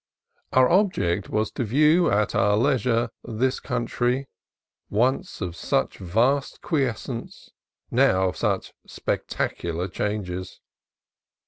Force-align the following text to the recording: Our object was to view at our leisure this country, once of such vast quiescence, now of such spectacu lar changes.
Our 0.53 0.67
object 0.67 1.29
was 1.29 1.51
to 1.51 1.63
view 1.63 2.09
at 2.09 2.33
our 2.33 2.57
leisure 2.57 3.11
this 3.23 3.59
country, 3.59 4.25
once 4.89 5.41
of 5.41 5.55
such 5.55 5.99
vast 5.99 6.59
quiescence, 6.63 7.51
now 7.91 8.29
of 8.29 8.35
such 8.35 8.73
spectacu 8.87 9.75
lar 9.75 9.87
changes. 9.89 10.59